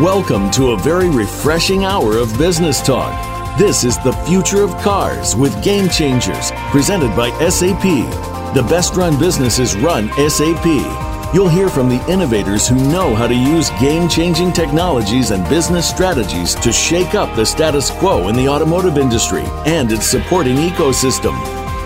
[0.00, 3.14] Welcome to a very refreshing hour of business talk.
[3.56, 7.84] This is the future of cars with Game Changers, presented by SAP.
[8.54, 10.66] The best run businesses run SAP.
[11.32, 15.88] You'll hear from the innovators who know how to use game changing technologies and business
[15.88, 21.34] strategies to shake up the status quo in the automotive industry and its supporting ecosystem,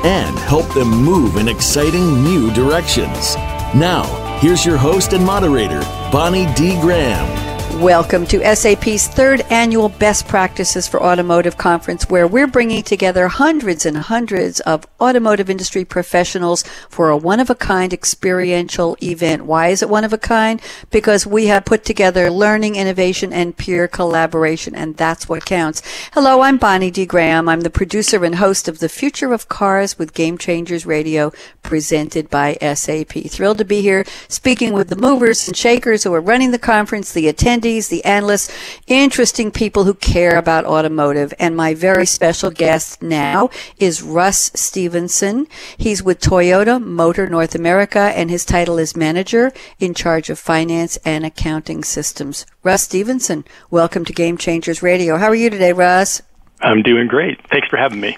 [0.07, 3.37] and help them move in exciting new directions.
[3.75, 4.05] Now,
[4.39, 5.81] here's your host and moderator,
[6.11, 6.81] Bonnie D.
[6.81, 7.38] Graham.
[7.79, 13.87] Welcome to SAP's third annual Best Practices for Automotive Conference, where we're bringing together hundreds
[13.87, 19.47] and hundreds of automotive industry professionals for a one of a kind experiential event.
[19.47, 20.61] Why is it one of a kind?
[20.91, 25.81] Because we have put together learning, innovation, and peer collaboration, and that's what counts.
[26.15, 27.07] Hello, I'm Bonnie D.
[27.07, 27.49] Graham.
[27.49, 31.33] I'm the producer and host of The Future of Cars with Game Changers Radio,
[31.63, 33.13] presented by SAP.
[33.29, 37.13] Thrilled to be here speaking with the movers and shakers who are running the conference,
[37.13, 38.51] the attendees, attendees, the analysts,
[38.87, 41.33] interesting people who care about automotive.
[41.39, 45.47] And my very special guest now is Russ Stevenson.
[45.77, 50.97] He's with Toyota Motor North America, and his title is Manager in charge of Finance
[51.05, 52.47] and Accounting Systems.
[52.63, 55.17] Russ Stevenson, welcome to Game Changers Radio.
[55.17, 56.23] How are you today, Russ?
[56.61, 57.39] I'm doing great.
[57.49, 58.17] Thanks for having me.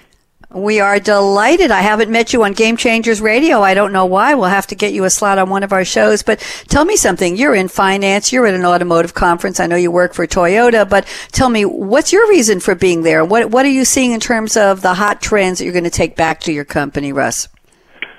[0.53, 1.71] We are delighted.
[1.71, 3.61] I haven't met you on Game Changers Radio.
[3.61, 4.33] I don't know why.
[4.33, 6.23] We'll have to get you a slot on one of our shows.
[6.23, 7.37] But tell me something.
[7.37, 8.33] You're in finance.
[8.33, 9.61] You're at an automotive conference.
[9.61, 13.23] I know you work for Toyota, but tell me, what's your reason for being there?
[13.23, 15.89] What, what are you seeing in terms of the hot trends that you're going to
[15.89, 17.47] take back to your company, Russ?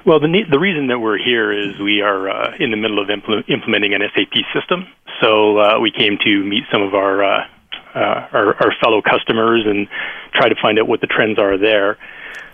[0.06, 3.08] Well, the, the reason that we're here is we are uh, in the middle of
[3.08, 4.86] impl- implementing an SAP system.
[5.20, 7.46] So uh, we came to meet some of our, uh,
[7.94, 9.88] uh our, our fellow customers and
[10.34, 11.98] try to find out what the trends are there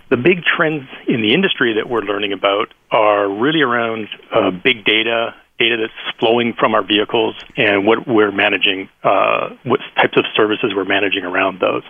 [0.09, 4.83] the big trends in the industry that we're learning about are really around uh, big
[4.83, 10.25] data, data that's flowing from our vehicles, and what we're managing, uh, what types of
[10.35, 11.83] services we're managing around those.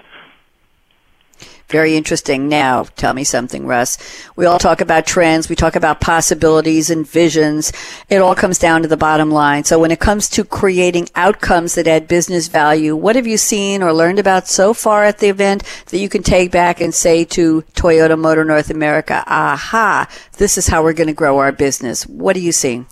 [1.70, 2.50] Very interesting.
[2.50, 4.00] Now, tell me something, Russ.
[4.36, 5.50] We all talk about trends.
[5.50, 7.72] We talk about possibilities and visions.
[8.10, 9.64] It all comes down to the bottom line.
[9.66, 13.84] So when it comes to creating outcomes that add business value, what have you seen
[13.84, 17.24] or learned about so far at the event that you can take back and say
[17.26, 22.08] to Toyota Motor North America, aha, this is how we're going to grow our business?
[22.08, 22.88] What are you seeing?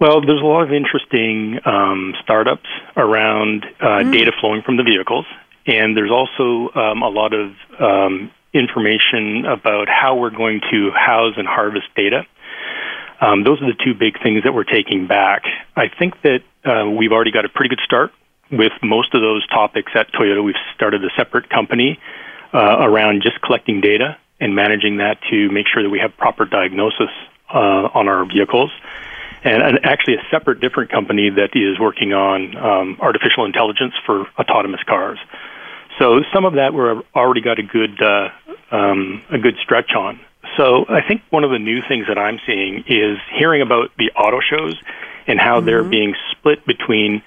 [0.00, 4.12] Well, there's a lot of interesting um, startups around uh, mm.
[4.12, 5.26] data flowing from the vehicles
[5.66, 11.34] and there's also um, a lot of um, information about how we're going to house
[11.36, 12.26] and harvest data.
[13.20, 15.44] Um, those are the two big things that we're taking back.
[15.74, 18.12] I think that uh, we've already got a pretty good start
[18.50, 20.44] with most of those topics at Toyota.
[20.44, 21.98] We've started a separate company
[22.52, 26.44] uh, around just collecting data and managing that to make sure that we have proper
[26.44, 27.10] diagnosis
[27.52, 28.70] uh, on our vehicles
[29.44, 34.26] and, and, actually a separate different company that is working on um, artificial intelligence for
[34.38, 35.18] autonomous cars.
[35.98, 38.28] So some of that we're already got a good uh,
[38.70, 40.20] um, a good stretch on.
[40.56, 44.10] So I think one of the new things that I'm seeing is hearing about the
[44.12, 44.80] auto shows
[45.26, 45.66] and how mm-hmm.
[45.66, 47.22] they're being split between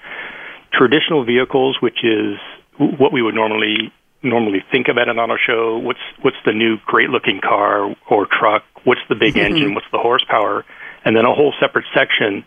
[0.72, 2.38] traditional vehicles, which is
[2.78, 3.92] what we would normally
[4.22, 5.78] normally think about an auto show.
[5.78, 8.64] What's what's the new great looking car or truck?
[8.84, 9.54] What's the big mm-hmm.
[9.54, 9.74] engine?
[9.74, 10.64] What's the horsepower?
[11.04, 12.44] And then a whole separate section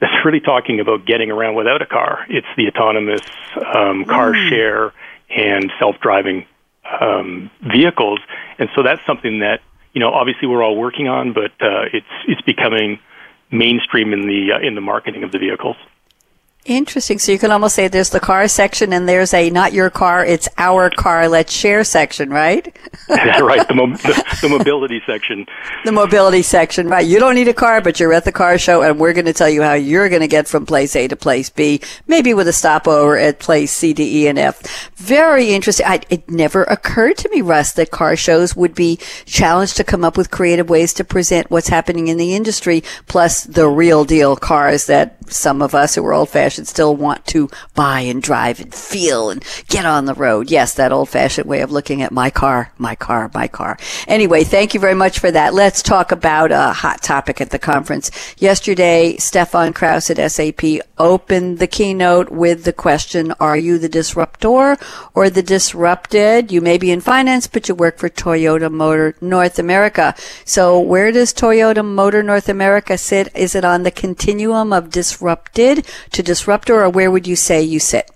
[0.00, 2.26] that's really talking about getting around without a car.
[2.28, 3.22] It's the autonomous
[3.56, 4.48] um, car mm.
[4.48, 4.92] share
[5.34, 6.46] and self-driving
[7.00, 8.20] um, vehicles.
[8.58, 9.60] And so that's something that
[9.92, 12.98] you know obviously we're all working on, but uh, it's it's becoming
[13.50, 15.76] mainstream in the uh, in the marketing of the vehicles.
[16.64, 17.18] Interesting.
[17.18, 20.24] So you can almost say there's the car section and there's a not your car,
[20.24, 22.74] it's our car, let's share section, right?
[23.10, 23.68] right.
[23.68, 25.44] The, mo- the, the, mobility section.
[25.84, 27.06] The mobility section, right.
[27.06, 29.34] You don't need a car, but you're at the car show and we're going to
[29.34, 32.48] tell you how you're going to get from place A to place B, maybe with
[32.48, 34.90] a stopover at place C, D, E, and F.
[34.94, 35.84] Very interesting.
[35.84, 40.02] I, it never occurred to me, Russ, that car shows would be challenged to come
[40.02, 44.34] up with creative ways to present what's happening in the industry, plus the real deal
[44.34, 48.60] cars that some of us who are old fashioned still want to buy and drive
[48.60, 50.50] and feel and get on the road.
[50.50, 53.76] Yes, that old fashioned way of looking at my car, my car, my car.
[54.06, 55.54] Anyway, thank you very much for that.
[55.54, 58.10] Let's talk about a hot topic at the conference.
[58.38, 60.62] Yesterday, Stefan Krause at SAP
[60.98, 64.76] opened the keynote with the question, are you the disruptor
[65.14, 66.52] or the disrupted?
[66.52, 70.14] You may be in finance, but you work for Toyota Motor North America.
[70.44, 73.28] So where does Toyota Motor North America sit?
[73.34, 77.80] Is it on the continuum of disrupted to disruptor, or where would you say you
[77.80, 78.10] sit?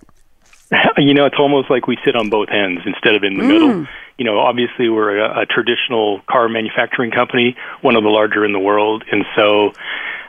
[0.98, 3.48] You know, it's almost like we sit on both ends instead of in the mm.
[3.48, 3.86] middle.
[4.18, 8.52] You know, obviously we're a, a traditional car manufacturing company, one of the larger in
[8.52, 9.72] the world, and so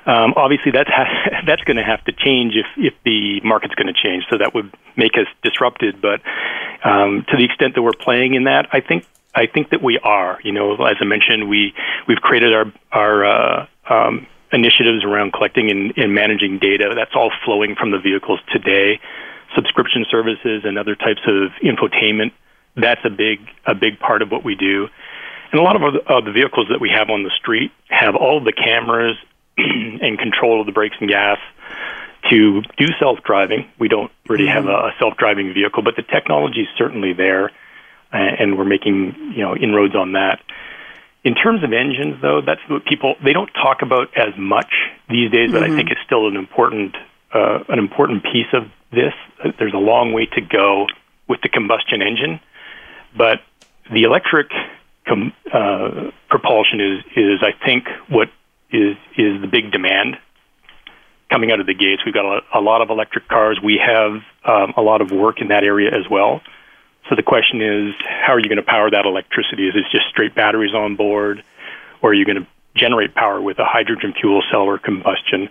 [0.05, 3.93] Um, obviously, that's ha- that's going to have to change if if the market's going
[3.93, 4.23] to change.
[4.29, 6.01] So that would make us disrupted.
[6.01, 6.21] But
[6.83, 9.05] um, to the extent that we're playing in that, I think
[9.35, 10.39] I think that we are.
[10.43, 11.73] You know, as I mentioned, we
[12.07, 16.93] we've created our our uh, um, initiatives around collecting and, and managing data.
[16.95, 18.99] That's all flowing from the vehicles today.
[19.55, 22.31] Subscription services and other types of infotainment.
[22.75, 24.87] That's a big a big part of what we do.
[25.51, 28.15] And a lot of the, uh, the vehicles that we have on the street have
[28.15, 29.17] all the cameras
[29.57, 31.39] and control of the brakes and gas
[32.29, 33.67] to do self-driving.
[33.79, 37.51] We don't really have a, a self-driving vehicle, but the technology is certainly there,
[38.11, 40.41] and we're making you know inroads on that.
[41.29, 44.73] In terms of engines, though, that's what people they don't talk about as much
[45.09, 45.73] these days, but mm-hmm.
[45.73, 46.95] I think it's still an important
[47.31, 49.13] uh, an important piece of this.
[49.59, 50.87] There's a long way to go
[51.27, 52.39] with the combustion engine,
[53.15, 53.41] but
[53.93, 54.49] the electric
[55.07, 58.29] com- uh, propulsion is is I think what
[58.71, 60.17] is is the big demand
[61.29, 62.01] coming out of the gates.
[62.03, 63.59] We've got a, a lot of electric cars.
[63.63, 64.13] We have
[64.45, 66.41] um, a lot of work in that area as well.
[67.09, 69.67] So the question is, how are you going to power that electricity?
[69.67, 71.43] Is it just straight batteries on board,
[72.01, 75.49] or are you going to generate power with a hydrogen fuel cell or combustion,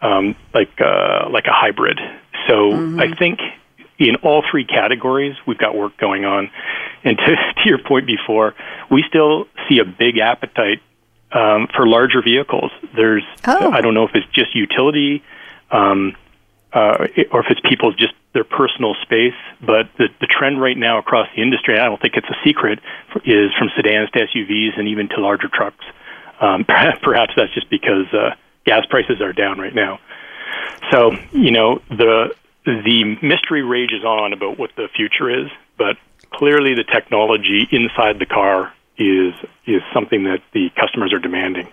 [0.00, 2.00] um, like uh, like a hybrid?
[2.48, 2.98] So mm-hmm.
[2.98, 3.40] I think
[3.98, 6.50] in all three categories, we've got work going on.
[7.04, 8.54] And to, to your point before,
[8.90, 10.80] we still see a big appetite
[11.32, 12.72] um, for larger vehicles.
[12.96, 13.70] There's, oh.
[13.70, 15.22] I don't know if it's just utility,
[15.70, 16.16] um,
[16.72, 20.98] uh, or if it's people just their personal space, but the, the trend right now
[20.98, 22.78] across the industry, I don't think it's a secret,
[23.24, 25.84] is from sedans to SUVs and even to larger trucks.
[26.40, 26.64] Um,
[27.02, 28.34] perhaps that's just because uh,
[28.64, 29.98] gas prices are down right now.
[30.90, 32.34] So, you know, the
[32.64, 35.96] the mystery rages on about what the future is, but
[36.32, 39.34] clearly the technology inside the car is
[39.66, 41.68] is something that the customers are demanding.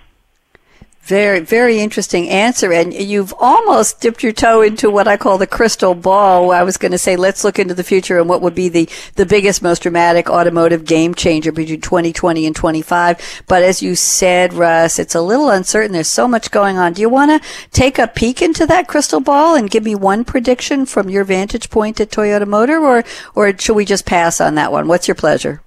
[1.08, 2.74] Very, very interesting answer.
[2.74, 6.52] And you've almost dipped your toe into what I call the crystal ball.
[6.52, 8.90] I was going to say, let's look into the future and what would be the,
[9.16, 13.44] the biggest, most dramatic automotive game changer between 2020 and 25.
[13.48, 15.94] But as you said, Russ, it's a little uncertain.
[15.94, 16.92] There's so much going on.
[16.92, 20.26] Do you want to take a peek into that crystal ball and give me one
[20.26, 24.56] prediction from your vantage point at Toyota Motor or, or should we just pass on
[24.56, 24.90] that one?
[24.90, 25.62] What's your pleasure?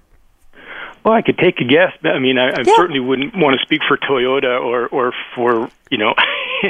[1.03, 1.93] Well, I could take a guess.
[2.03, 2.75] I mean, I, I yeah.
[2.75, 6.15] certainly wouldn't want to speak for Toyota or or for you know,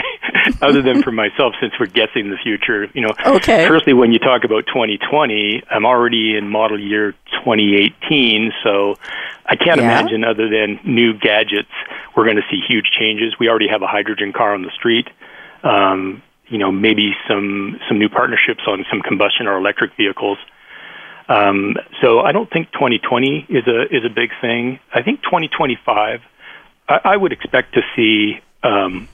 [0.61, 2.87] other than for myself, since we're guessing the future.
[2.93, 3.67] You know, okay.
[3.67, 7.11] Firstly, when you talk about 2020, I'm already in model year
[7.43, 8.95] 2018, so
[9.45, 9.99] I can't yeah.
[10.01, 11.69] imagine other than new gadgets,
[12.17, 13.35] we're going to see huge changes.
[13.39, 15.07] We already have a hydrogen car on the street.
[15.63, 20.39] Um, you know, maybe some some new partnerships on some combustion or electric vehicles.
[21.29, 24.79] Um, so I don't think 2020 is a is a big thing.
[24.93, 26.21] I think 2025,
[26.89, 28.39] I, I would expect to see.
[28.63, 29.07] Um,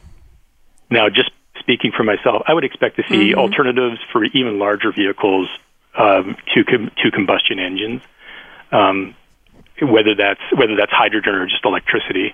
[0.89, 3.39] now, just speaking for myself, I would expect to see mm-hmm.
[3.39, 5.50] alternatives for even larger vehicles
[5.98, 8.01] um, to com- to combustion engines,
[8.71, 9.15] um,
[9.81, 12.33] whether that's whether that's hydrogen or just electricity.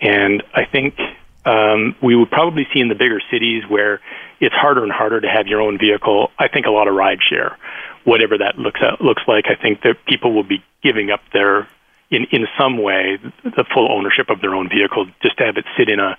[0.00, 0.98] And I think
[1.44, 4.00] um, we would probably see in the bigger cities where
[4.40, 6.30] it's harder and harder to have your own vehicle.
[6.38, 7.58] I think a lot of ride share,
[8.04, 9.44] whatever that looks at, looks like.
[9.46, 11.68] I think that people will be giving up their
[12.10, 15.64] in in some way the full ownership of their own vehicle just to have it
[15.76, 16.16] sit in a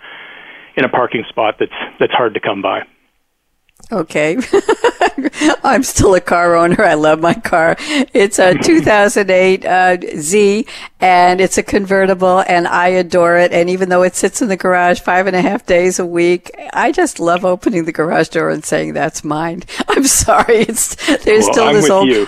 [0.75, 2.83] in a parking spot that's that's hard to come by.
[3.92, 4.38] Okay.
[5.64, 6.84] I'm still a car owner.
[6.84, 7.76] I love my car.
[7.80, 10.66] It's a 2008 uh, Z,
[11.00, 13.52] and it's a convertible, and I adore it.
[13.52, 16.52] And even though it sits in the garage five and a half days a week,
[16.74, 20.60] I just love opening the garage door and saying, "That's mine." I'm sorry.
[20.60, 22.10] It's there's well, still I'm this old.
[22.10, 22.28] You.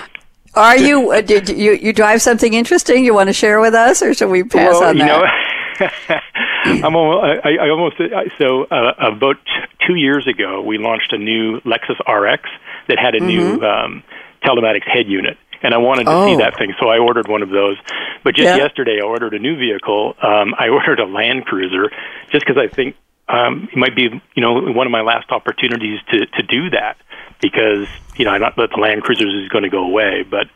[0.54, 1.12] Are you?
[1.12, 4.30] Uh, did you you drive something interesting you want to share with us, or should
[4.30, 5.06] we pass well, on that?
[5.06, 5.26] Know,
[5.80, 7.98] I'm almost, I, I almost
[8.38, 9.38] so uh, about
[9.86, 12.50] two years ago we launched a new Lexus RX
[12.88, 13.28] that had a mm-hmm.
[13.28, 14.04] new um,
[14.44, 16.26] telematics head unit, and I wanted to oh.
[16.26, 17.78] see that thing, so I ordered one of those.
[18.24, 18.58] But just yeah.
[18.58, 20.16] yesterday, I ordered a new vehicle.
[20.22, 21.92] Um, I ordered a Land Cruiser
[22.32, 22.96] just because I think
[23.30, 26.98] um, it might be you know one of my last opportunities to to do that
[27.42, 30.48] because you know not that the Land Cruisers is going to go away, but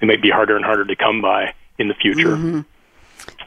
[0.00, 2.36] it might be harder and harder to come by in the future.
[2.36, 2.60] Mm-hmm.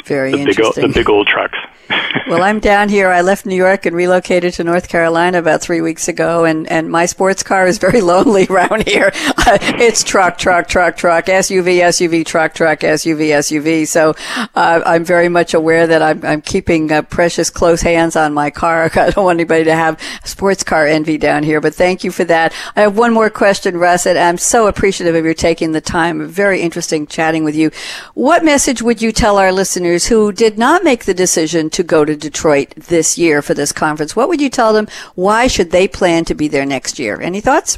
[0.06, 0.84] Very the interesting.
[0.84, 1.58] Big, the big old trucks.
[2.28, 3.10] well, I'm down here.
[3.10, 6.90] I left New York and relocated to North Carolina about three weeks ago, and, and
[6.90, 9.12] my sports car is very lonely around here.
[9.14, 13.88] it's truck, truck, truck, truck, SUV, SUV, truck, truck, SUV, SUV.
[13.88, 14.16] So
[14.56, 18.50] uh, I'm very much aware that I'm, I'm keeping uh, precious close hands on my
[18.50, 18.90] car.
[18.94, 22.24] I don't want anybody to have sports car envy down here, but thank you for
[22.26, 22.54] that.
[22.76, 26.28] I have one more question, Russ, and I'm so appreciative of your taking the time.
[26.28, 27.72] Very interesting chatting with you.
[28.14, 29.83] What message would you tell our listeners?
[29.84, 33.74] Listeners who did not make the decision to go to Detroit this year for this
[33.74, 34.88] conference, what would you tell them?
[35.16, 37.20] Why should they plan to be there next year?
[37.20, 37.78] Any thoughts?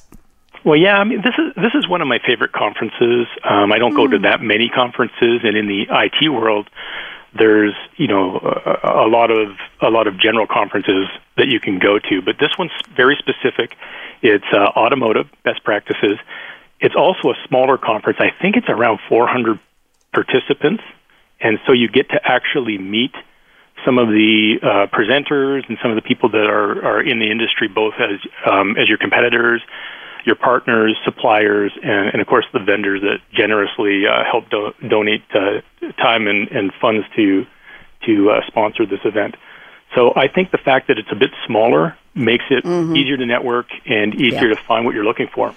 [0.63, 3.27] Well, yeah, I mean, this is this is one of my favorite conferences.
[3.43, 3.97] Um, I don't mm.
[3.97, 4.24] go to hmm.
[4.24, 6.69] that many conferences, and in the IT world,
[7.38, 11.07] there's you know a, a lot of a lot of general conferences
[11.38, 13.77] that you can go to, but this one's very specific.
[14.21, 16.17] It's uh, automotive best practices.
[16.79, 18.19] It's also a smaller conference.
[18.19, 19.59] I think it's around 400
[20.13, 20.83] participants,
[21.39, 23.13] and so you get to actually meet
[23.85, 27.29] some of the uh, presenters and some of the people that are, are in the
[27.29, 29.61] industry, both as um, as your competitors,
[30.25, 35.23] your partners, suppliers, and, and of course the vendors that generously uh, help do- donate
[35.33, 35.61] uh,
[35.97, 37.45] time and, and funds to
[38.05, 39.35] to uh, sponsor this event.
[39.95, 42.95] So I think the fact that it's a bit smaller makes it mm-hmm.
[42.95, 44.55] easier to network and easier yeah.
[44.55, 45.53] to find what you're looking for.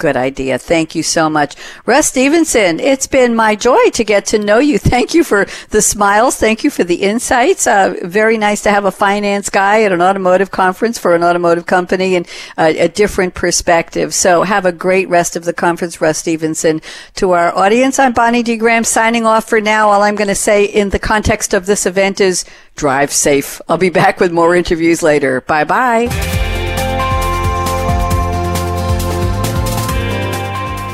[0.00, 0.56] Good idea.
[0.56, 1.54] Thank you so much.
[1.84, 4.78] Russ Stevenson, it's been my joy to get to know you.
[4.94, 6.36] Thank you for the smiles.
[6.36, 7.66] Thank you for the insights.
[7.66, 11.66] Uh, very nice to have a finance guy at an automotive conference for an automotive
[11.66, 12.26] company and
[12.56, 14.14] uh, a different perspective.
[14.14, 16.80] So have a great rest of the conference, Russ Stevenson.
[17.16, 18.56] To our audience, I'm Bonnie D.
[18.56, 19.90] Graham signing off for now.
[19.90, 23.60] All I'm going to say in the context of this event is drive safe.
[23.68, 25.42] I'll be back with more interviews later.
[25.42, 26.49] Bye bye.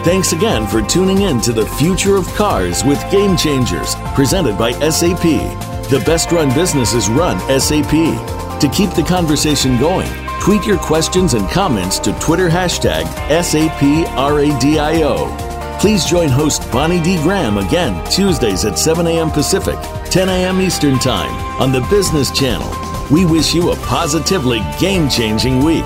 [0.07, 4.71] Thanks again for tuning in to the Future of Cars with Game Changers, presented by
[4.71, 5.21] SAP.
[5.91, 7.91] The best run businesses run SAP.
[7.91, 10.09] To keep the conversation going,
[10.41, 14.21] tweet your questions and comments to Twitter hashtag SAPRADIO.
[15.81, 17.21] Please join host Bonnie D.
[17.25, 19.33] Graham again Tuesdays at 7 a.m.
[19.33, 19.77] Pacific,
[20.13, 20.61] 10 a.m.
[20.61, 22.71] Eastern Time on the Business Channel.
[23.11, 25.85] We wish you a positively game changing week.